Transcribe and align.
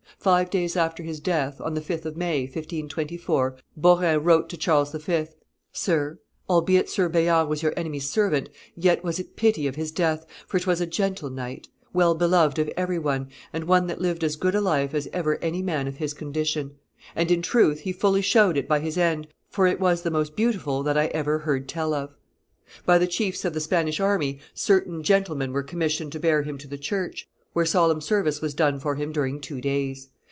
Five 0.19 0.51
days 0.51 0.77
after 0.77 1.01
his 1.01 1.19
death, 1.19 1.59
on 1.59 1.73
the 1.73 1.81
5th 1.81 2.05
of 2.05 2.15
May, 2.15 2.41
1524, 2.41 3.55
Beaurain 3.75 4.23
wrote 4.23 4.49
to 4.49 4.57
Charles 4.57 4.91
V., 4.91 5.25
'Sir, 5.71 6.19
albeit 6.47 6.87
Sir 6.87 7.09
Bayard 7.09 7.49
was 7.49 7.63
your 7.63 7.73
enemy's 7.75 8.07
servant, 8.07 8.47
yet 8.75 9.03
was 9.03 9.19
it 9.19 9.35
pity 9.35 9.65
of 9.65 9.77
his 9.77 9.91
death, 9.91 10.27
for 10.45 10.59
'twas 10.59 10.79
a 10.79 10.85
gentle 10.85 11.31
knight, 11.31 11.69
well 11.91 12.13
beloved 12.13 12.59
of 12.59 12.69
every 12.77 12.99
one, 12.99 13.29
and 13.51 13.63
one 13.63 13.87
that 13.87 13.99
lived 13.99 14.23
as 14.23 14.35
good 14.35 14.53
a 14.53 14.61
life 14.61 14.93
as 14.93 15.07
ever 15.11 15.39
any 15.39 15.63
man 15.63 15.87
of 15.87 15.97
his 15.97 16.13
condition. 16.13 16.75
And 17.15 17.31
in 17.31 17.41
truth 17.41 17.79
he 17.79 17.91
fully 17.91 18.21
showed 18.21 18.57
it 18.57 18.67
by 18.67 18.79
his 18.79 18.99
end, 18.99 19.27
for 19.49 19.65
it 19.65 19.79
was 19.79 20.03
the 20.03 20.11
most 20.11 20.35
beautiful 20.35 20.83
that 20.83 20.99
I 20.99 21.07
ever 21.07 21.39
heard 21.39 21.67
tell 21.67 21.95
of.' 21.95 22.13
By 22.85 22.99
the 22.99 23.07
chiefs 23.07 23.43
of 23.43 23.55
the 23.55 23.59
Spanish 23.59 23.99
army 23.99 24.39
certain 24.53 25.01
gentlemen 25.01 25.51
were 25.51 25.63
commissioned 25.63 26.11
to 26.11 26.19
bear 26.19 26.43
him 26.43 26.59
to 26.59 26.67
the 26.67 26.77
church, 26.77 27.27
where 27.53 27.65
solemn 27.65 27.99
service 27.99 28.39
was 28.39 28.53
done 28.53 28.79
for 28.79 28.95
him 28.95 29.11
during 29.11 29.37
two 29.41 29.59
days. 29.59 30.07